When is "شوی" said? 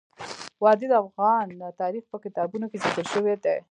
3.13-3.35